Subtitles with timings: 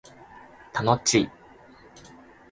[0.73, 1.29] 楽しい